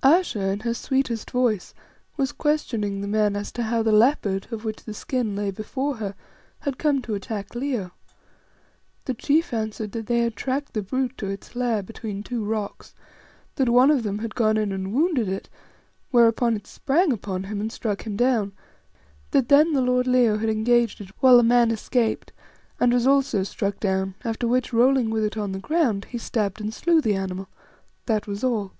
Ayesha, 0.00 0.40
in 0.52 0.60
her 0.60 0.72
sweetest 0.74 1.32
voice, 1.32 1.74
was 2.16 2.32
questioning 2.32 3.00
the 3.00 3.08
men 3.08 3.36
as 3.36 3.50
to 3.52 3.64
how 3.64 3.82
the 3.82 3.92
leopard, 3.92 4.46
of 4.52 4.64
which 4.64 4.84
the 4.84 4.94
skin 4.94 5.34
lay 5.34 5.50
before 5.50 5.96
her, 5.96 6.14
had 6.60 6.78
come 6.78 7.02
to 7.02 7.14
attack 7.14 7.54
Leo. 7.54 7.90
The 9.04 9.12
chief 9.12 9.52
answered 9.52 9.92
that 9.92 10.06
they 10.06 10.20
had 10.20 10.34
tracked 10.36 10.72
the 10.72 10.82
brute 10.82 11.18
to 11.18 11.26
its 11.26 11.54
lair 11.56 11.82
between 11.82 12.22
two 12.22 12.42
rocks; 12.44 12.94
that 13.56 13.68
one 13.68 13.90
of 13.90 14.02
them 14.02 14.20
had 14.20 14.34
gone 14.36 14.56
in 14.56 14.70
and 14.72 14.94
wounded 14.94 15.28
it, 15.28 15.50
whereon 16.10 16.56
it 16.56 16.66
sprang 16.68 17.12
upon 17.12 17.44
him 17.44 17.60
and 17.60 17.70
struck 17.70 18.06
him 18.06 18.16
down; 18.16 18.52
that 19.32 19.48
then 19.48 19.72
the 19.72 19.82
lord 19.82 20.06
Leo 20.06 20.38
had 20.38 20.48
engaged 20.48 21.00
it 21.00 21.10
while 21.18 21.36
the 21.36 21.42
man 21.42 21.70
escaped, 21.70 22.32
and 22.80 22.92
was 22.92 23.06
also 23.06 23.42
struck 23.42 23.78
down, 23.80 24.14
after 24.24 24.46
which, 24.48 24.72
rolling 24.72 25.10
with 25.10 25.24
it 25.24 25.36
on 25.36 25.52
the 25.52 25.58
ground, 25.58 26.06
he 26.06 26.18
stabbed 26.18 26.60
and 26.60 26.72
slew 26.72 27.00
the 27.00 27.16
animal. 27.16 27.48
That 28.06 28.26
was 28.26 28.42
all. 28.42 28.72